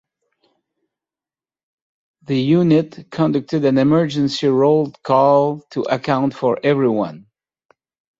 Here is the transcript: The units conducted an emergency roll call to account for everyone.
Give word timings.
The 2.23 2.35
units 2.39 3.01
conducted 3.11 3.65
an 3.65 3.77
emergency 3.77 4.47
roll 4.47 4.93
call 5.03 5.61
to 5.73 5.81
account 5.83 6.33
for 6.33 6.57
everyone. 6.63 7.27